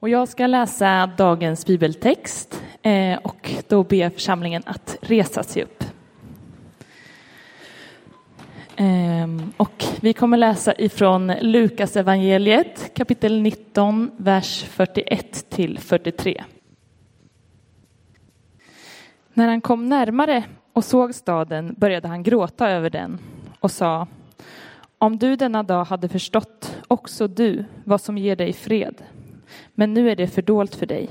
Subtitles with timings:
[0.00, 5.62] Och jag ska läsa dagens bibeltext eh, och då ber jag församlingen att resa sig
[5.62, 5.84] upp.
[8.76, 16.44] Ehm, och vi kommer läsa ifrån Lukas evangeliet kapitel 19, vers 41 till 43.
[19.34, 23.18] När han kom närmare och såg staden började han gråta över den
[23.60, 24.06] och sa
[24.98, 29.02] Om du denna dag hade förstått, också du, vad som ger dig fred.
[29.74, 31.10] Men nu är det fördolt för dig.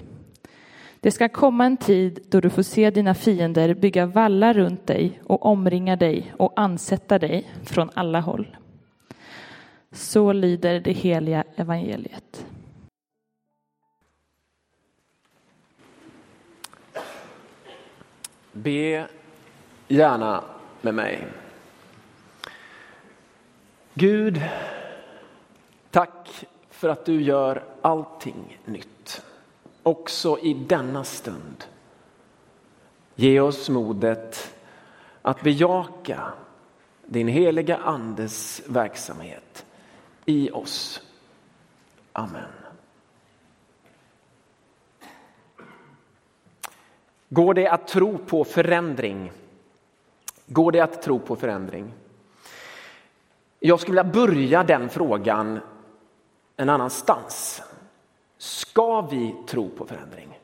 [0.99, 5.21] Det ska komma en tid då du får se dina fiender bygga vallar runt dig
[5.23, 8.57] och omringa dig och ansätta dig från alla håll.
[9.91, 12.45] Så lyder det heliga evangeliet.
[18.51, 19.07] Be
[19.87, 20.43] gärna
[20.81, 21.27] med mig.
[23.93, 24.41] Gud,
[26.79, 29.21] för att du gör allting nytt,
[29.83, 31.63] också i denna stund.
[33.15, 34.55] Ge oss modet
[35.21, 36.33] att bejaka
[37.05, 39.65] din heliga Andes verksamhet
[40.25, 41.01] i oss.
[42.13, 42.51] Amen.
[47.29, 49.31] Går det att tro på förändring?
[50.45, 51.93] Går det att tro på förändring?
[53.59, 55.59] Jag skulle vilja börja den frågan
[56.59, 57.61] en annanstans.
[58.37, 60.39] Ska vi tro på förändring?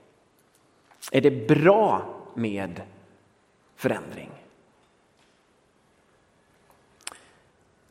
[1.12, 2.82] Är det bra med
[3.76, 4.32] förändring?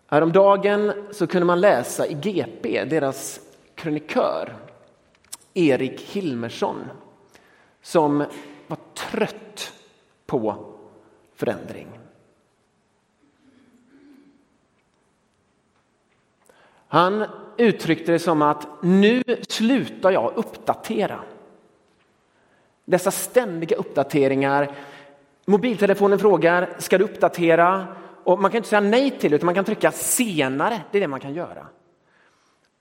[0.07, 3.41] Häromdagen så kunde man läsa i GP, deras
[3.75, 4.57] krönikör
[5.55, 6.85] Erik Hilmersson
[7.83, 8.25] som
[8.67, 9.73] var trött
[10.27, 10.75] på
[11.35, 11.89] förändring.
[16.95, 17.25] Han
[17.57, 21.21] uttryckte det som att nu slutar jag uppdatera.
[22.85, 24.73] Dessa ständiga uppdateringar.
[25.47, 27.87] Mobiltelefonen frågar, ska du uppdatera?
[28.25, 30.81] Och man kan inte säga nej till det, utan man kan trycka senare.
[30.91, 31.67] Det är det man kan göra.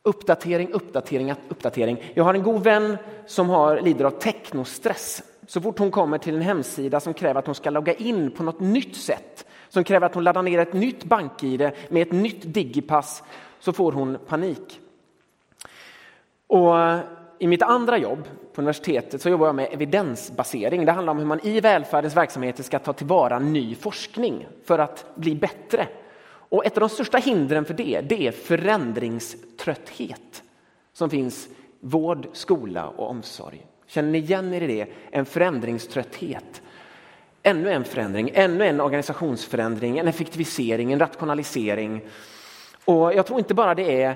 [0.04, 2.12] Uppdatering, uppdatering, uppdatering.
[2.14, 5.24] Jag har en god vän som har, lider av teknostress.
[5.48, 8.44] Så fort hon kommer till en hemsida som kräver att hon ska logga in på
[8.44, 12.54] något nytt sätt, som kräver att hon laddar ner ett nytt bank-id med ett nytt
[12.54, 13.24] digipass,
[13.64, 14.80] så får hon panik.
[16.48, 17.00] Och eh,
[17.40, 20.86] I mitt andra jobb på universitetet så jobbar jag med evidensbasering.
[20.86, 25.06] Det handlar om hur man i välfärdens verksamheter ska ta tillvara ny forskning för att
[25.16, 25.88] bli bättre.
[26.26, 30.44] Och ett av de största hindren för det, det är förändringströtthet
[30.94, 31.48] som finns
[31.80, 33.66] vård, skola och omsorg.
[33.88, 34.88] Känner ni igen er i det?
[35.12, 36.62] En förändringströtthet.
[37.44, 42.02] Ännu en förändring, ännu en organisationsförändring, en effektivisering, en rationalisering.
[42.86, 44.16] Och jag tror inte bara det är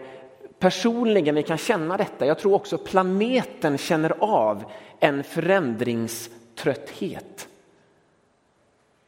[0.60, 4.64] personligen vi kan känna detta, jag tror också planeten känner av
[5.00, 7.48] en förändringströtthet.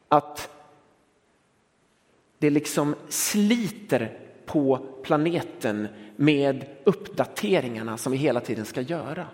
[0.08, 0.50] Att
[2.38, 9.26] det liksom sliter på planeten med uppdateringarna som vi hela tiden ska göra.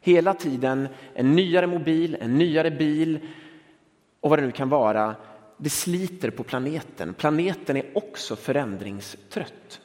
[0.00, 3.18] Hela tiden en nyare mobil, en nyare bil
[4.20, 5.14] och vad det nu kan vara.
[5.58, 7.14] Det sliter på planeten.
[7.14, 9.80] Planeten är också förändringstrött.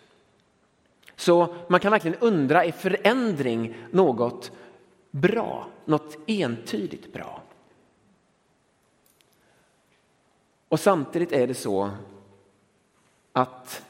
[1.16, 4.51] Så man kan verkligen undra, är förändring något
[5.11, 5.67] bra?
[5.85, 7.44] Något entydigt bra?
[10.67, 11.91] Och samtidigt är det så
[13.31, 13.85] att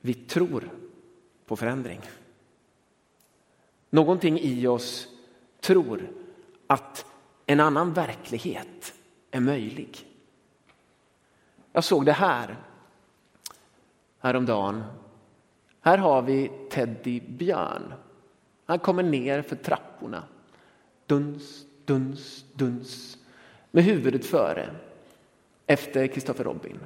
[0.00, 0.70] vi tror
[1.46, 2.00] på förändring.
[3.90, 5.08] Någonting i oss
[5.60, 6.12] tror
[6.66, 7.06] att
[7.46, 8.94] en annan verklighet
[9.30, 10.13] är möjlig.
[11.76, 12.56] Jag såg det här
[14.20, 14.84] häromdagen.
[15.80, 17.94] Här har vi Teddy Björn.
[18.66, 20.22] Han kommer ner för trapporna.
[21.06, 23.18] Duns, duns, duns.
[23.70, 24.70] Med huvudet före.
[25.66, 26.78] Efter Kristoffer Robin.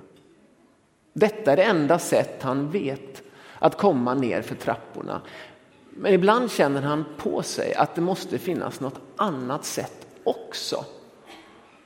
[1.13, 3.23] Detta är det enda sätt han vet
[3.59, 5.21] att komma ner för trapporna.
[5.91, 10.85] Men ibland känner han på sig att det måste finnas något annat sätt också.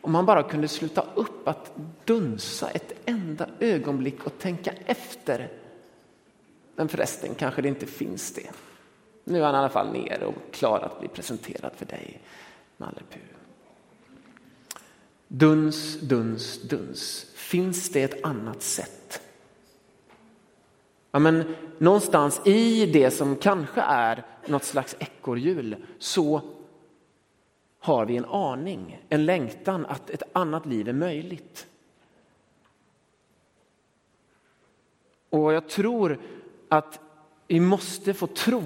[0.02, 1.72] Om han bara kunde sluta upp att
[2.04, 5.48] dunsa ett enda ögonblick och tänka efter.
[6.74, 8.50] Men förresten kanske det inte finns det.
[9.24, 12.20] Nu är han i alla fall nere och klar att bli presenterad för dig,
[12.76, 13.00] Nalle
[15.28, 17.26] Duns, duns, duns.
[17.34, 19.22] Finns det ett annat sätt?
[21.10, 26.42] Ja, men någonstans i det som kanske är något slags ekorrhjul så
[27.82, 31.66] har vi en aning, en längtan att ett annat liv är möjligt.
[35.30, 36.20] Och jag tror
[36.68, 37.00] att
[37.46, 38.62] vi måste få tro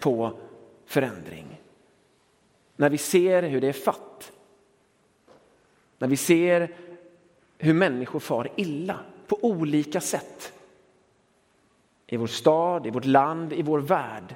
[0.00, 0.32] på
[0.86, 1.60] förändring.
[2.76, 4.32] När vi ser hur det är fatt.
[5.98, 6.74] När vi ser
[7.58, 10.52] hur människor far illa på olika sätt.
[12.06, 14.34] I vår stad, i vårt land, i vår värld.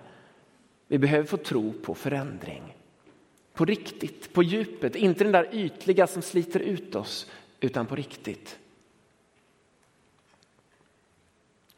[0.86, 2.76] Vi behöver få tro på förändring.
[3.56, 4.96] På riktigt, på djupet.
[4.96, 7.30] Inte den där ytliga som sliter ut oss,
[7.60, 8.58] utan på riktigt.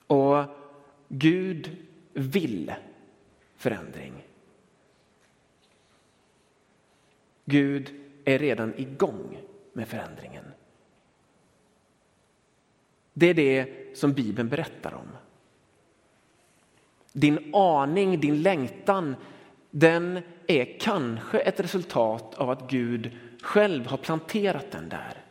[0.07, 0.45] Och
[1.09, 1.77] Gud
[2.13, 2.75] vill
[3.57, 4.13] förändring.
[7.45, 7.95] Gud
[8.25, 9.39] är redan igång
[9.73, 10.45] med förändringen.
[13.13, 15.09] Det är det som Bibeln berättar om.
[17.13, 19.17] Din aning, din längtan,
[19.71, 23.11] den är kanske ett resultat av att Gud
[23.43, 25.23] själv har planterat den där.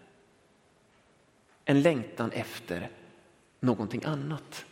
[1.66, 2.90] En längtan efter
[3.60, 4.66] någonting annat.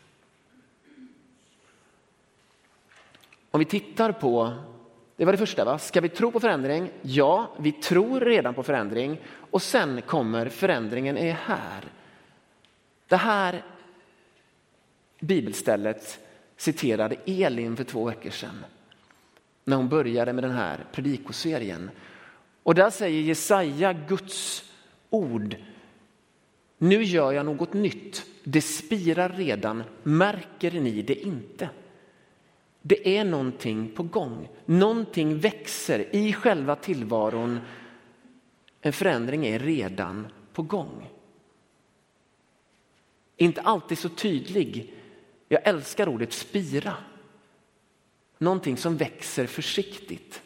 [3.51, 4.53] Om vi tittar på,
[5.15, 5.79] det var det första, va?
[5.79, 6.91] ska vi tro på förändring?
[7.01, 9.21] Ja, vi tror redan på förändring
[9.51, 11.83] och sen kommer förändringen är här.
[13.07, 13.63] Det här
[15.19, 16.19] bibelstället
[16.57, 18.65] citerade Elin för två veckor sedan
[19.65, 21.89] när hon började med den här predikoserien.
[22.63, 24.63] Och där säger Jesaja Guds
[25.09, 25.55] ord.
[26.77, 28.25] Nu gör jag något nytt.
[28.43, 29.83] Det spirar redan.
[30.03, 31.69] Märker ni det inte?
[32.81, 34.49] Det är någonting på gång.
[34.65, 37.59] Någonting växer i själva tillvaron.
[38.81, 41.09] En förändring är redan på gång.
[43.37, 44.93] Inte alltid så tydlig.
[45.47, 46.93] Jag älskar ordet spira.
[48.37, 50.41] Någonting som växer försiktigt.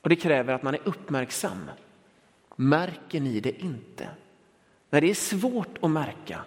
[0.00, 1.70] Och det kräver att man är uppmärksam.
[2.56, 4.08] Märker ni det inte?
[4.90, 6.44] Nej, det är svårt att märka.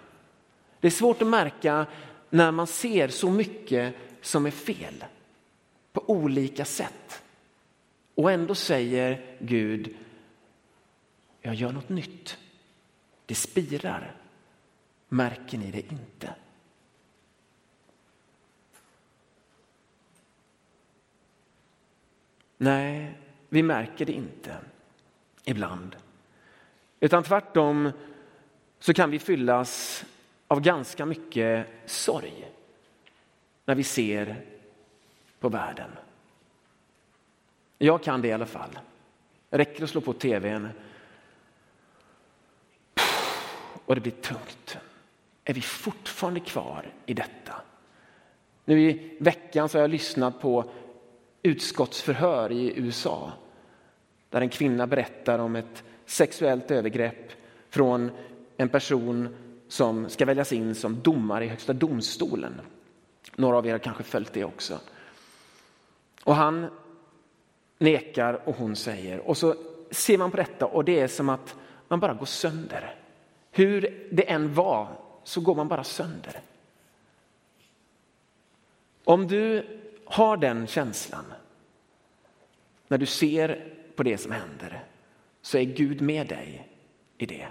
[0.80, 1.86] Det är svårt att märka
[2.30, 5.06] när man ser så mycket som är fel
[5.94, 7.24] på olika sätt.
[8.15, 9.95] Och ändå säger Gud,
[11.42, 12.38] jag gör något nytt.
[13.25, 14.15] Det spirar.
[15.09, 16.35] Märker ni det inte?
[22.61, 23.17] Nej,
[23.50, 24.57] vi märker det inte
[25.44, 25.95] ibland.
[27.00, 27.91] Utan tvärtom
[28.79, 30.06] så kan vi fyllas
[30.47, 32.51] av ganska mycket sorg
[33.65, 34.41] när vi ser
[35.39, 35.89] på världen.
[37.77, 38.79] Jag kan det i alla fall.
[39.50, 40.69] Det räcker att slå på tvn
[43.85, 44.77] och det blir tungt.
[45.44, 47.61] Är vi fortfarande kvar i detta?
[48.65, 50.71] Nu i veckan så har jag lyssnat på
[51.44, 53.31] utskottsförhör i USA
[54.30, 57.31] där en kvinna berättar om ett sexuellt övergrepp
[57.69, 58.12] från
[58.57, 59.36] en person
[59.68, 62.62] som ska väljas in som domare i Högsta domstolen.
[63.36, 64.80] Några av er har kanske följt det också.
[66.24, 66.68] Och han
[67.77, 69.19] nekar och hon säger.
[69.19, 69.56] Och så
[69.92, 71.56] ser man på detta och det är som att
[71.88, 72.95] man bara går sönder.
[73.51, 74.88] Hur det än var
[75.24, 76.42] så går man bara sönder.
[79.03, 79.65] Om du
[80.09, 81.25] har den känslan
[82.88, 84.83] när du ser på det som händer
[85.41, 86.67] så är Gud med dig
[87.17, 87.47] i det.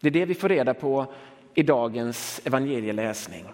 [0.00, 1.12] Det är det vi får reda på
[1.54, 3.46] i dagens evangelieläsning.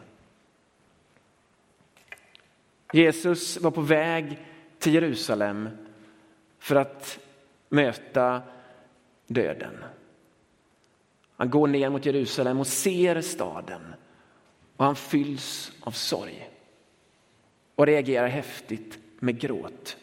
[2.92, 4.38] Jesus var på väg
[4.78, 5.68] till Jerusalem
[6.58, 7.18] för att
[7.68, 8.42] möta
[9.26, 9.84] döden.
[11.36, 13.94] Han går ner mot Jerusalem och ser staden
[14.76, 16.53] och han fylls av sorg
[17.74, 19.96] och reagerar häftigt med gråt.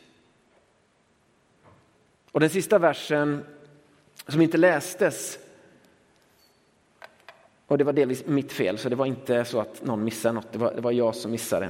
[2.32, 3.46] Och den sista versen
[4.28, 5.40] som inte lästes
[7.68, 10.52] och det var delvis mitt fel, så det var inte så att någon missade något,
[10.52, 11.70] det var, det var jag som missade.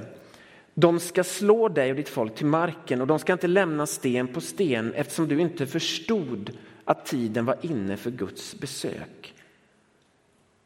[0.73, 4.27] De ska slå dig och ditt folk till marken och de ska inte lämna sten
[4.27, 9.33] på sten eftersom du inte förstod att tiden var inne för Guds besök.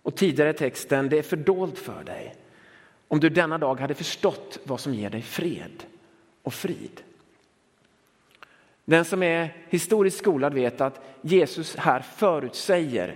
[0.01, 2.35] Och tidigare i texten, det är fördolt för dig
[3.07, 5.83] om du denna dag hade förstått vad som ger dig fred
[6.43, 7.01] och frid.
[8.85, 13.15] Den som är historiskt skolad vet att Jesus här förutsäger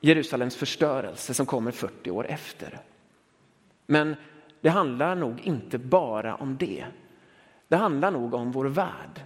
[0.00, 2.78] Jerusalems förstörelse som kommer 40 år efter.
[3.86, 4.16] Men
[4.60, 6.84] det handlar nog inte bara om det.
[7.68, 9.20] Det handlar nog om vår värld.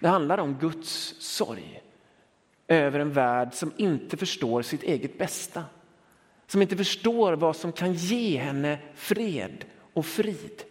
[0.00, 1.82] Det handlar om Guds sorg
[2.68, 5.64] över en värld som inte förstår sitt eget bästa.
[6.46, 10.64] Som inte förstår vad som kan ge henne fred och frid.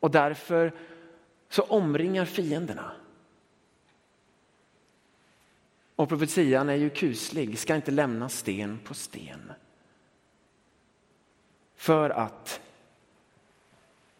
[0.00, 0.72] Och därför
[1.48, 2.92] så omringar fienderna.
[5.96, 9.52] Och profetian är ju kuslig, ska inte lämna sten på sten.
[11.78, 12.60] för att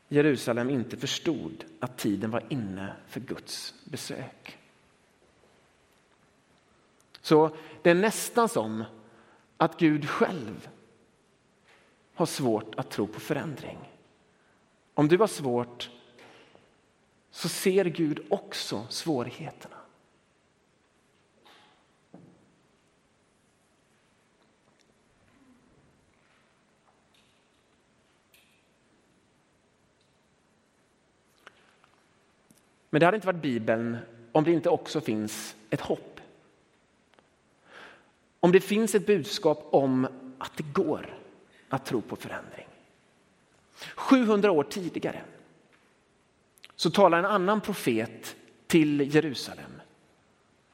[0.09, 4.58] Jerusalem inte förstod att tiden var inne för Guds besök.
[7.29, 7.51] Så
[7.83, 8.85] det är nästan som
[9.57, 10.69] att Gud själv
[12.15, 13.79] har svårt att tro på förändring.
[14.95, 15.91] Om du har svårt
[17.31, 19.77] så ser Gud också svårigheterna.
[32.91, 33.97] Men det hade inte varit Bibeln
[34.33, 36.18] om det inte också finns ett hopp.
[38.41, 41.19] Om det finns ett budskap om att det går
[41.69, 42.67] att tro på förändring.
[43.95, 45.21] 700 år tidigare
[46.77, 49.71] så talar en annan profet till Jerusalem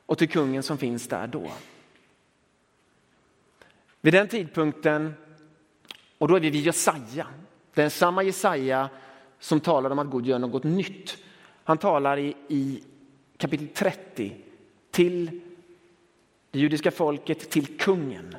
[0.07, 1.51] och till kungen som finns där då.
[4.01, 5.15] Vid den tidpunkten,
[6.19, 7.27] och då är vi vid Jesaja,
[7.75, 8.89] den samma Jesaja
[9.39, 11.19] som talar om att Gud gör något nytt.
[11.65, 12.83] Han talar i, i
[13.37, 14.37] kapitel 30
[14.91, 15.41] till
[16.55, 18.37] det judiska folket, till kungen.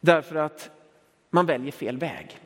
[0.00, 0.70] Därför att
[1.30, 2.38] man väljer fel väg.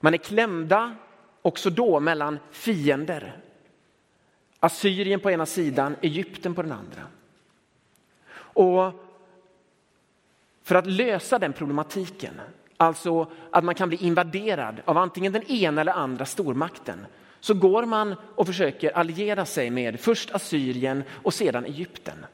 [0.00, 0.96] Man är klämda
[1.42, 3.38] också då mellan fiender.
[4.60, 7.02] Assyrien på ena sidan, Egypten på den andra.
[8.36, 8.92] Och
[10.62, 12.40] för att lösa den problematiken,
[12.76, 17.06] alltså att man kan bli invaderad av antingen den ena eller andra stormakten,
[17.40, 22.26] så går man och försöker alliera sig med först Assyrien och sedan Egypten.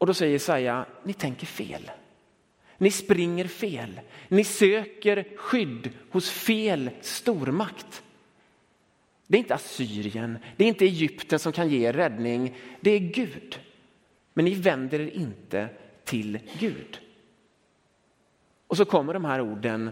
[0.00, 1.90] Och då säger Jesaja, ni tänker fel.
[2.78, 4.00] Ni springer fel.
[4.28, 8.02] Ni söker skydd hos fel stormakt.
[9.26, 12.56] Det är inte Assyrien, det är inte Egypten som kan ge er räddning.
[12.80, 13.60] Det är Gud.
[14.34, 15.68] Men ni vänder er inte
[16.04, 17.00] till Gud.
[18.66, 19.90] Och så kommer de här orden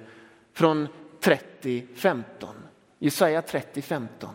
[0.53, 0.89] från
[1.21, 2.25] 30.15.
[2.99, 4.29] Jesaja 30.15.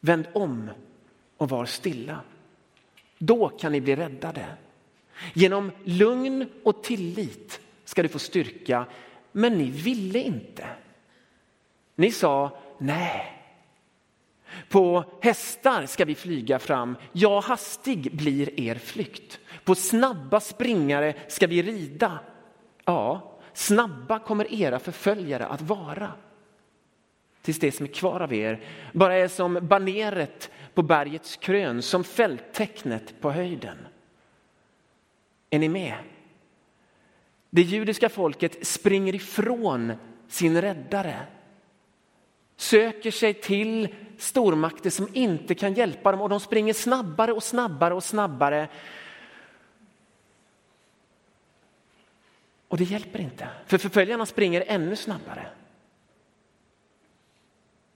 [0.00, 0.70] Vänd om
[1.36, 2.20] och var stilla.
[3.22, 4.46] Då kan ni bli räddade.
[5.34, 8.86] Genom lugn och tillit ska du få styrka,
[9.32, 10.66] men ni ville inte.
[11.96, 13.36] Ni sa nej.
[14.68, 19.40] På hästar ska vi flyga fram, ja hastig blir er flykt.
[19.64, 22.18] På snabba springare ska vi rida,
[22.84, 26.12] ja snabba kommer era förföljare att vara.
[27.42, 28.60] Tills det som är kvar av er
[28.92, 33.78] bara är som baneret på bergets krön, som fälttecknet på höjden.
[35.50, 35.94] Är ni med?
[37.50, 39.92] Det judiska folket springer ifrån
[40.28, 41.16] sin räddare.
[42.56, 47.94] Söker sig till stormakter som inte kan hjälpa dem och de springer snabbare och snabbare
[47.94, 48.68] och snabbare.
[52.68, 55.46] Och det hjälper inte, för förföljarna springer ännu snabbare.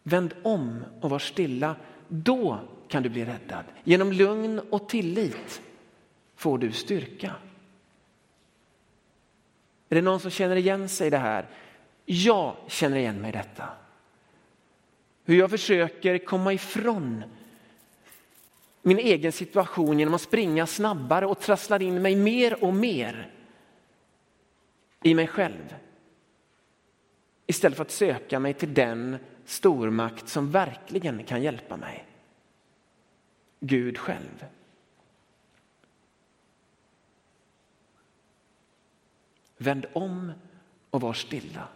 [0.07, 1.77] Vänd om och var stilla,
[2.09, 3.65] då kan du bli räddad.
[3.85, 5.63] Genom lugn och tillit
[6.37, 7.35] får du styrka.
[9.89, 11.47] Är det någon som känner igen sig i det här?
[12.05, 13.69] Jag känner igen mig i detta.
[15.25, 17.25] Hur jag försöker komma ifrån
[18.83, 23.31] min egen situation genom att springa snabbare och trasslar in mig mer och mer
[25.03, 25.75] i mig själv.
[27.47, 32.07] Istället för att söka mig till den stormakt som verkligen kan hjälpa mig.
[33.61, 34.47] Gud själv.
[39.57, 40.33] Vänd om
[40.91, 41.69] och var stilla.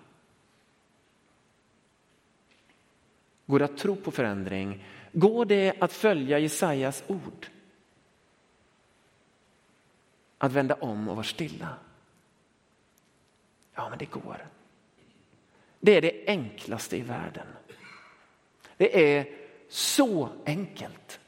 [3.47, 4.85] Går det att tro på förändring?
[5.13, 7.47] Går det att följa Jesajas ord?
[10.39, 11.77] Att vända om och vara stilla?
[13.75, 14.47] Ja, men det går.
[15.81, 17.47] Det är det enklaste i världen.
[18.77, 19.27] Det är
[19.69, 21.21] så enkelt.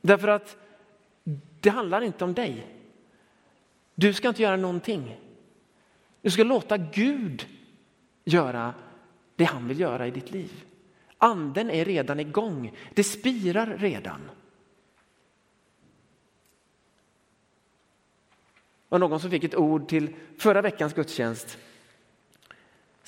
[0.00, 0.56] Därför att
[1.60, 2.66] det handlar inte om dig.
[3.94, 5.18] Du ska inte göra någonting.
[6.22, 7.46] Du ska låta Gud
[8.24, 8.74] göra
[9.36, 10.64] det han vill göra i ditt liv.
[11.18, 12.72] Anden är redan igång.
[12.94, 14.30] Det spirar redan.
[18.88, 21.58] Och någon som fick ett ord till förra veckans gudstjänst.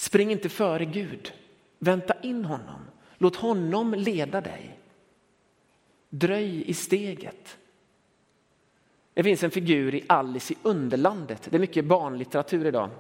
[0.05, 1.33] Spring inte före Gud.
[1.79, 2.81] Vänta in honom.
[3.19, 4.79] Låt honom leda dig.
[6.11, 7.59] Dröj i steget.
[9.15, 11.49] Det finns en figur i Alice i Underlandet.
[11.51, 12.91] Det är mycket barnlitteratur idag.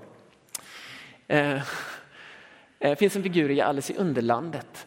[1.26, 1.62] Eh, eh
[2.78, 4.86] det finns en figur i Alice i Underlandet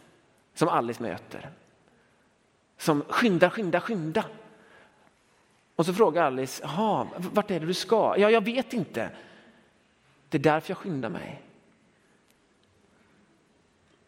[0.53, 1.49] som Alice möter.
[2.77, 4.25] Som skynda, skynda, skynda.
[5.75, 6.67] Och så frågar Alice,
[7.17, 8.15] vart är det du ska?
[8.17, 9.09] Ja, jag vet inte.
[10.29, 11.43] Det är därför jag skyndar mig.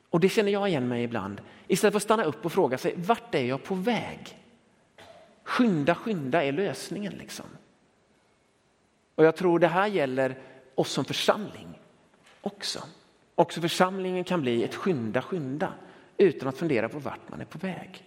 [0.09, 1.41] Och det känner jag igen mig ibland.
[1.67, 4.37] Istället för att stanna upp och fråga sig, vart är jag på väg?
[5.43, 7.45] Skynda, skynda är lösningen liksom.
[9.15, 10.37] Och jag tror det här gäller
[10.75, 11.79] oss som församling
[12.41, 12.83] också.
[13.35, 15.73] Också församlingen kan bli ett skynda, skynda
[16.17, 18.05] utan att fundera på vart man är på väg.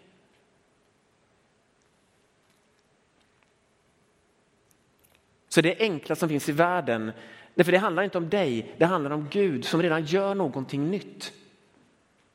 [5.48, 7.12] Så det enkla som finns i världen,
[7.56, 11.32] för det handlar inte om dig, det handlar om Gud som redan gör någonting nytt.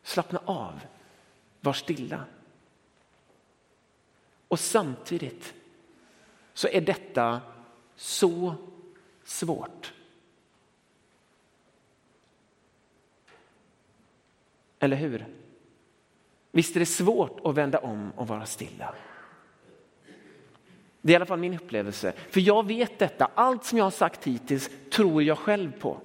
[0.07, 0.79] Slappna av,
[1.61, 2.25] var stilla.
[4.47, 5.53] Och samtidigt
[6.53, 7.41] så är detta
[7.95, 8.55] så
[9.23, 9.93] svårt.
[14.79, 15.25] Eller hur?
[16.51, 18.95] Visst är det svårt att vända om och vara stilla.
[21.01, 22.13] Det är i alla fall min upplevelse.
[22.29, 26.01] För jag vet detta, allt som jag har sagt hittills tror jag själv på.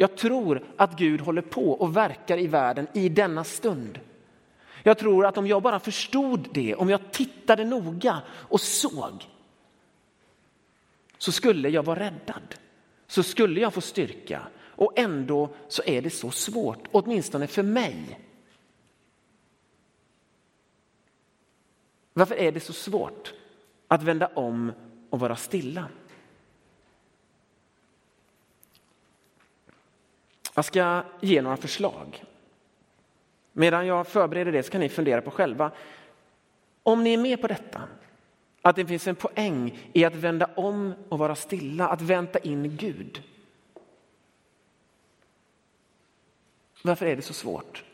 [0.00, 4.00] Jag tror att Gud håller på och verkar i världen i denna stund.
[4.82, 9.26] Jag tror att om jag bara förstod det, om jag tittade noga och såg,
[11.18, 12.54] så skulle jag vara räddad.
[13.06, 14.42] Så skulle jag få styrka.
[14.58, 18.20] Och ändå så är det så svårt, åtminstone för mig.
[22.12, 23.34] Varför är det så svårt
[23.88, 24.72] att vända om
[25.10, 25.88] och vara stilla?
[30.58, 32.24] Jag ska ge några förslag.
[33.52, 35.70] Medan jag förbereder det så kan ni fundera på själva.
[36.82, 37.82] Om ni är med på detta,
[38.62, 42.76] att det finns en poäng i att vända om och vara stilla, att vänta in
[42.76, 43.22] Gud.
[46.82, 47.84] Varför är det så svårt?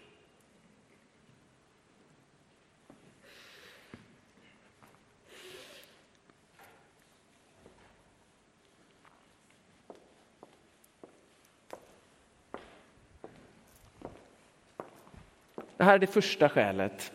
[15.77, 17.13] Det här är det första skälet.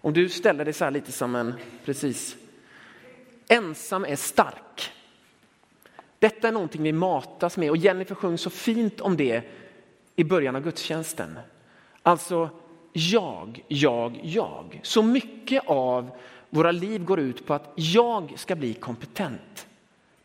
[0.00, 1.54] Om du ställer dig så här lite som en,
[1.84, 2.36] precis,
[3.48, 4.92] ensam är stark.
[6.18, 9.42] Detta är någonting vi matas med och Jennifer sjöng så fint om det
[10.16, 11.38] i början av gudstjänsten.
[12.02, 12.50] Alltså
[12.92, 14.80] jag, jag, jag.
[14.82, 16.10] Så mycket av
[16.50, 19.66] våra liv går ut på att jag ska bli kompetent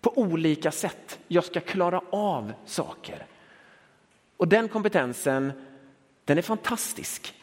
[0.01, 1.19] på olika sätt.
[1.27, 3.25] Jag ska klara av saker.
[4.37, 5.51] Och den kompetensen,
[6.25, 7.33] den är fantastisk.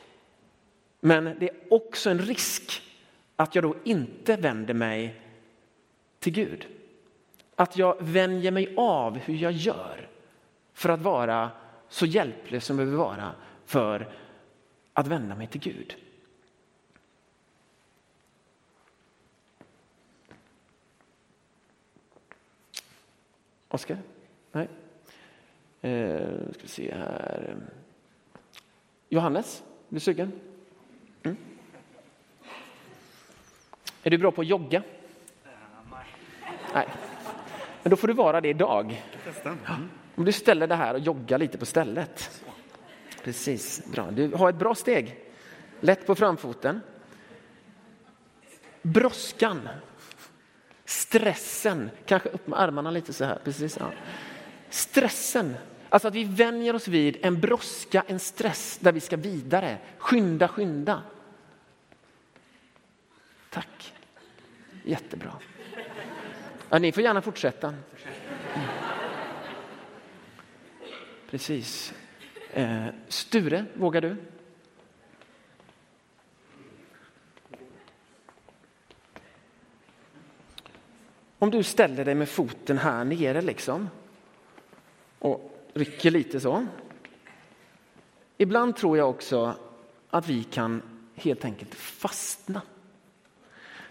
[1.01, 2.83] Men det är också en risk
[3.37, 5.21] att jag då inte vänder mig
[6.19, 6.67] till Gud.
[7.55, 10.09] Att jag vänjer mig av hur jag gör
[10.73, 11.51] för att vara
[11.89, 13.35] så hjälplös som jag behöver vara
[13.65, 14.13] för
[14.93, 15.97] att vända mig till Gud.
[23.69, 23.99] Oskar?
[24.53, 24.69] Nej.
[25.81, 27.57] Eh, ska vi se här.
[29.09, 30.33] Johannes, är du sugen?
[31.23, 31.37] Mm.
[34.03, 34.83] Är du bra på att jogga?
[36.75, 36.89] Nej.
[37.83, 39.05] Men då får du vara det idag.
[39.45, 39.89] Mm.
[40.15, 42.43] Om du ställer det här och joggar lite på stället.
[43.25, 44.11] Precis, bra.
[44.11, 45.25] Du har ett bra steg.
[45.81, 46.81] Lätt på framfoten.
[48.83, 49.69] Brådskan.
[50.85, 51.91] Stressen.
[52.07, 53.39] Kanske upp med armarna lite så här.
[53.45, 53.93] Precis, ja.
[54.71, 55.55] Stressen.
[55.89, 59.79] Alltså att vi vänjer oss vid en brådska, en stress där vi ska vidare.
[59.99, 61.03] Skynda, skynda.
[63.51, 63.95] Tack.
[64.85, 65.33] Jättebra.
[66.69, 67.75] Ja, ni får gärna fortsätta.
[71.31, 71.95] Precis.
[72.53, 74.17] Eh, Sture, vågar du?
[81.39, 83.91] Om du ställer dig med foten här nere liksom
[85.19, 86.67] och rycker lite så.
[88.37, 89.55] Ibland tror jag också
[90.11, 90.83] att vi kan
[91.15, 92.63] helt enkelt fastna.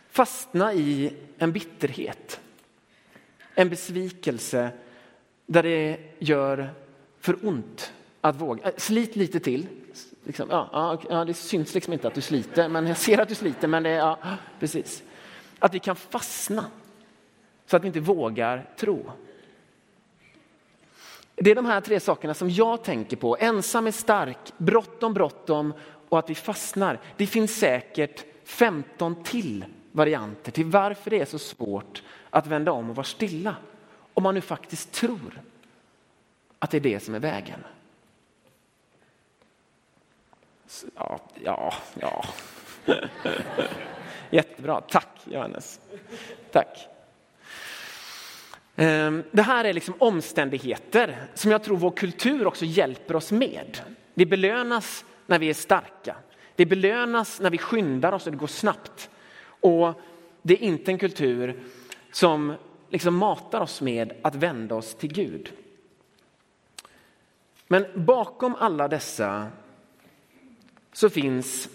[0.09, 2.39] Fastna i en bitterhet,
[3.55, 4.69] en besvikelse
[5.45, 6.69] där det gör
[7.19, 8.63] för ont att våga.
[8.63, 9.67] Äh, slit lite till.
[10.23, 13.35] Liksom, ja, ja, det syns liksom inte att du sliter, men jag ser att du
[13.35, 13.67] sliter.
[13.67, 14.19] Men det, ja,
[14.59, 15.03] precis.
[15.59, 16.65] Att vi kan fastna
[17.65, 19.11] så att vi inte vågar tro.
[21.39, 23.37] Det är de här tre sakerna som jag tänker på.
[23.39, 25.73] Ensam är stark, bråttom, bråttom
[26.09, 26.99] och att vi fastnar.
[27.17, 32.89] Det finns säkert 15 till varianter till varför det är så svårt att vända om
[32.89, 33.55] och vara stilla.
[34.13, 35.41] Om man nu faktiskt tror
[36.59, 37.59] att det är det som är vägen.
[40.95, 42.25] Ja, ja, ja.
[44.29, 45.79] Jättebra, tack Johannes.
[46.51, 46.96] Tack.
[48.79, 53.79] Ehm, det här är liksom omständigheter som jag tror vår kultur också hjälper oss med.
[54.13, 56.15] Vi belönas när vi är starka.
[56.55, 59.09] Vi belönas när vi skyndar oss och det går snabbt.
[59.41, 59.93] Och
[60.41, 61.59] det är inte en kultur
[62.11, 62.53] som
[62.89, 65.51] liksom matar oss med att vända oss till Gud.
[67.67, 69.47] Men bakom alla dessa
[70.93, 71.69] så finns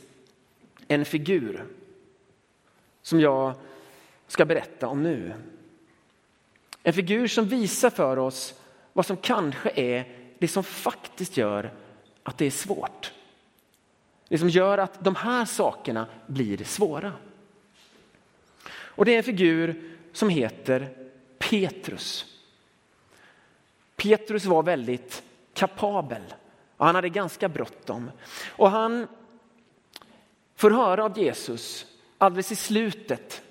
[0.88, 1.64] en figur
[3.02, 3.54] som jag
[4.26, 5.32] ska berätta om nu.
[6.82, 8.54] En figur som visar för oss
[8.92, 11.70] vad som kanske är det som faktiskt gör
[12.22, 13.12] att det är svårt.
[14.28, 17.12] Det som gör att de här sakerna blir svåra.
[18.72, 20.88] Och det är en figur som heter
[21.38, 22.26] Petrus.
[23.96, 25.22] Petrus var väldigt
[25.54, 26.22] kapabel
[26.76, 28.10] och han hade ganska bråttom.
[28.48, 29.06] Och han
[30.56, 31.86] får höra av Jesus
[32.18, 33.42] alldeles i slutet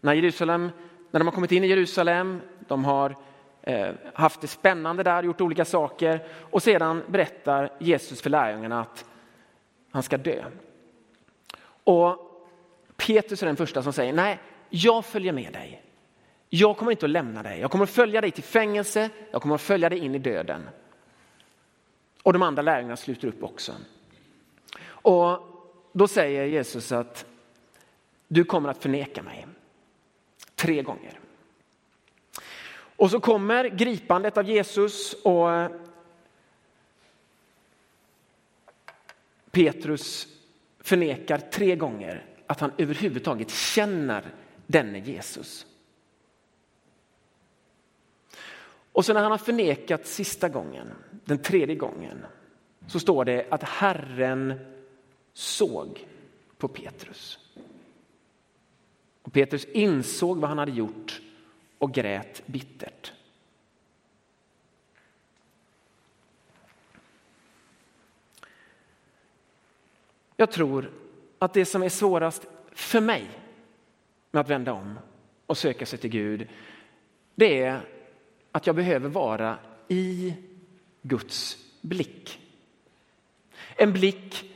[0.00, 0.70] när, Jerusalem,
[1.10, 2.40] när de har kommit in i Jerusalem,
[2.72, 3.16] de har
[3.62, 9.04] eh, haft det spännande där, gjort olika saker och sedan berättar Jesus för lärjungarna att
[9.90, 10.44] han ska dö.
[11.84, 12.16] Och
[12.96, 14.38] Petrus är den första som säger nej,
[14.70, 15.82] jag följer med dig.
[16.48, 17.60] Jag kommer inte att lämna dig.
[17.60, 19.10] Jag kommer att följa dig till fängelse.
[19.30, 20.68] Jag kommer att följa dig in i döden.
[22.22, 23.72] Och de andra lärjungarna sluter upp också.
[24.84, 25.38] Och
[25.92, 27.26] då säger Jesus att
[28.28, 29.46] du kommer att förneka mig
[30.54, 31.21] tre gånger.
[33.02, 35.70] Och så kommer gripandet av Jesus och eh,
[39.50, 40.28] Petrus
[40.80, 44.24] förnekar tre gånger att han överhuvudtaget känner
[44.66, 45.66] denne Jesus.
[48.92, 50.92] Och så när han har förnekat sista gången,
[51.24, 52.26] den tredje gången,
[52.86, 54.54] så står det att Herren
[55.32, 56.06] såg
[56.58, 57.38] på Petrus.
[59.22, 61.20] Och Petrus insåg vad han hade gjort
[61.82, 63.12] och grät bittert.
[70.36, 70.90] Jag tror
[71.38, 73.30] att det som är svårast för mig
[74.30, 74.98] med att vända om
[75.46, 76.48] och söka sig till Gud,
[77.34, 77.80] det är
[78.52, 80.34] att jag behöver vara i
[81.02, 82.40] Guds blick.
[83.76, 84.54] En blick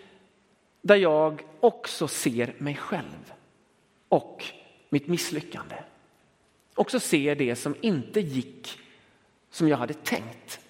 [0.83, 3.33] där jag också ser mig själv
[4.09, 4.45] och
[4.89, 5.77] mitt misslyckande.
[6.77, 8.79] Också ser det som inte gick
[9.51, 10.61] som jag hade tänkt.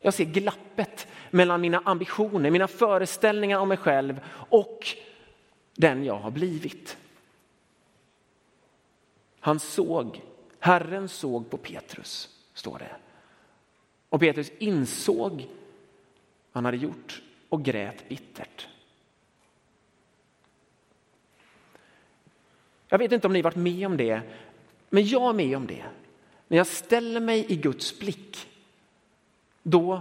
[0.00, 4.86] Jag ser glappet mellan mina ambitioner, mina föreställningar om mig själv och
[5.74, 6.96] den jag har blivit.
[9.40, 10.22] Han såg,
[10.58, 12.96] Herren såg på Petrus, står det.
[14.08, 15.48] Och Petrus insåg vad
[16.52, 18.68] han hade gjort och grät bittert.
[22.88, 24.22] Jag vet inte om ni varit med om det,
[24.96, 25.84] men jag är med om det.
[26.48, 28.48] När jag ställer mig i Guds blick,
[29.62, 30.00] då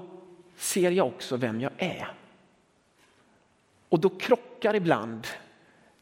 [0.56, 2.14] ser jag också vem jag är.
[3.90, 5.28] Och då krockar ibland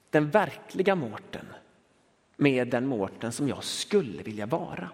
[0.10, 1.46] den verkliga Mårten
[2.36, 4.90] med den Mårten som jag skulle vilja vara.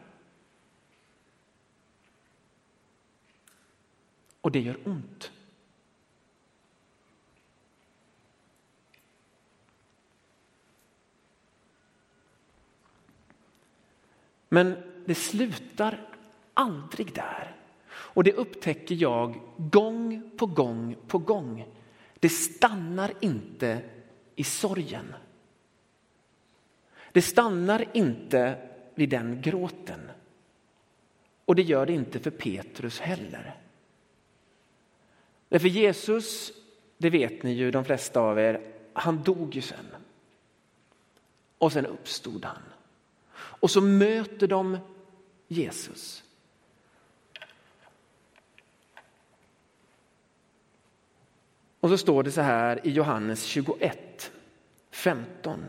[4.41, 5.31] Och det gör ont.
[14.49, 16.07] Men det slutar
[16.53, 17.55] aldrig där.
[17.91, 21.67] Och det upptäcker jag gång på gång på gång.
[22.19, 23.81] Det stannar inte
[24.35, 25.13] i sorgen.
[27.11, 29.99] Det stannar inte vid den gråten.
[31.45, 33.55] Och det gör det inte för Petrus heller.
[35.49, 36.51] Därför Jesus,
[36.97, 39.85] det vet ni ju de flesta av er, han dog ju sen.
[41.57, 42.61] Och sen uppstod han.
[43.59, 44.77] Och så möter de
[45.47, 46.23] Jesus.
[51.79, 54.31] Och så står det så här i Johannes 21,
[54.91, 55.65] 15.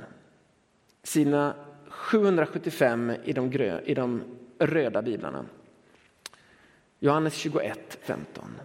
[1.02, 1.54] Sina
[1.88, 4.22] 775 i de, grö, i de
[4.58, 5.46] röda biblarna.
[6.98, 8.60] Johannes 21, 15.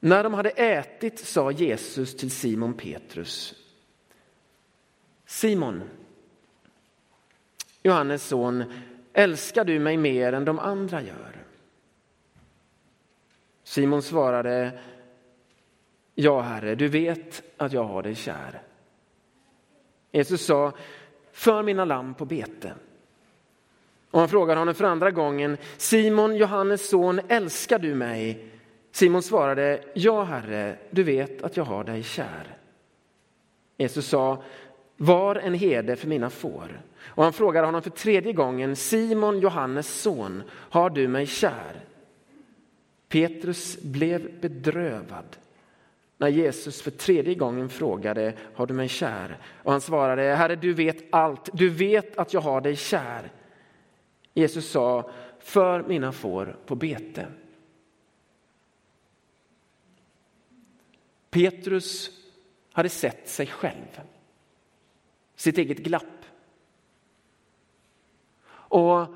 [0.00, 3.54] När de hade ätit sa Jesus till Simon Petrus.
[5.26, 5.82] Simon,
[7.88, 8.64] Johannes son,
[9.12, 11.44] älskar du mig mer än de andra gör?
[13.64, 14.78] Simon svarade,
[16.14, 18.62] Ja, Herre, du vet att jag har dig kär.
[20.12, 20.72] Jesus sa,
[21.32, 22.72] för mina lamm på bete.
[24.10, 28.48] Och han frågade honom för andra gången, Simon, Johannes son, älskar du mig?
[28.92, 32.56] Simon svarade, ja Herre, du vet att jag har dig kär.
[33.76, 34.42] Jesus sa,
[35.00, 36.82] var en herde för mina får.
[37.02, 41.84] Och han frågade honom för tredje gången, Simon, Johannes son, har du mig kär?
[43.08, 45.36] Petrus blev bedrövad
[46.18, 49.38] när Jesus för tredje gången frågade, har du mig kär?
[49.62, 53.32] Och han svarade, Herre, du vet allt, du vet att jag har dig kär.
[54.34, 57.26] Jesus sa, för mina får på bete.
[61.30, 62.10] Petrus
[62.72, 64.00] hade sett sig själv,
[65.38, 66.24] sitt eget glapp.
[68.48, 69.06] Och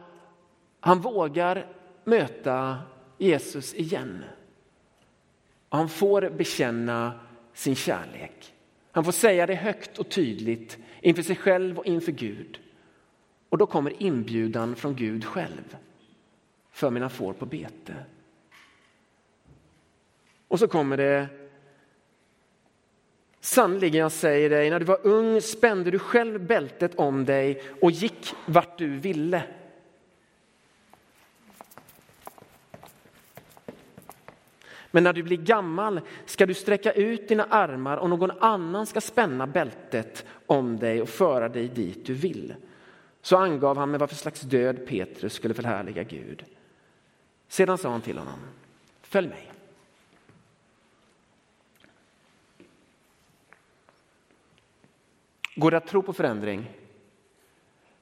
[0.81, 1.67] han vågar
[2.05, 2.79] möta
[3.19, 4.25] Jesus igen.
[5.69, 7.21] Och han får bekänna
[7.53, 8.55] sin kärlek.
[8.93, 12.61] Han får säga det högt och tydligt inför sig själv och inför Gud.
[13.49, 15.77] Och då kommer inbjudan från Gud själv
[16.71, 17.95] för mina får på bete.
[20.49, 21.29] Och så kommer det
[23.44, 27.90] Sannerligen, jag säger dig, när du var ung spände du själv bältet om dig och
[27.90, 29.42] gick vart du ville.
[34.90, 39.00] Men när du blir gammal ska du sträcka ut dina armar och någon annan ska
[39.00, 42.55] spänna bältet om dig och föra dig dit du vill.
[43.22, 46.44] Så angav han med vad för slags död Petrus skulle förhärliga Gud.
[47.48, 48.38] Sedan sa han till honom,
[49.02, 49.52] följ mig.
[55.55, 56.71] Går det att tro på förändring?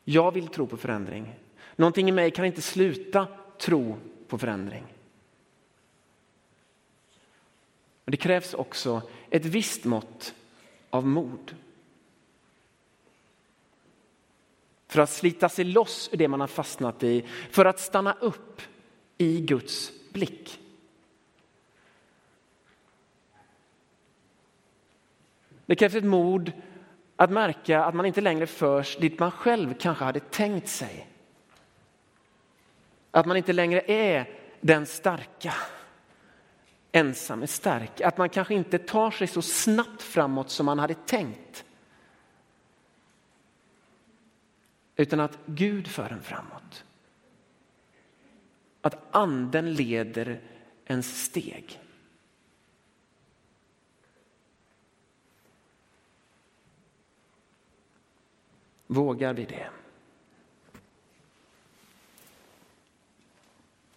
[0.05, 1.35] Jag vill tro på förändring.
[1.77, 4.85] Någonting i mig kan inte sluta tro på förändring.
[8.05, 10.35] Men det krävs också ett visst mått
[10.91, 11.57] av mod.
[14.87, 18.63] För att slita sig loss ur det man har fastnat i, för att stanna upp
[19.19, 20.61] i Guds blick.
[25.67, 26.53] Det krävs ett mod
[27.21, 31.07] att märka att man inte längre förs dit man själv kanske hade tänkt sig.
[33.11, 34.31] Att man inte längre är
[34.61, 35.55] den starka,
[36.93, 38.01] ensam är stark.
[38.01, 41.65] Att man kanske inte tar sig så snabbt framåt som man hade tänkt.
[44.97, 46.85] Utan att Gud för en framåt.
[48.81, 50.41] Att anden leder
[50.87, 51.81] ens steg.
[58.92, 59.80] Vågar vi det?